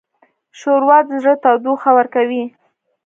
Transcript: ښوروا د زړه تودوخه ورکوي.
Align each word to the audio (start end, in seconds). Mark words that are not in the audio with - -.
ښوروا 0.59 0.97
د 1.07 1.09
زړه 1.21 1.33
تودوخه 1.43 1.89
ورکوي. 1.97 2.43